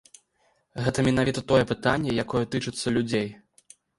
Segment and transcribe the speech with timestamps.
[0.85, 3.29] Гэта менавіта тое пытанне, якое тычыцца людзей.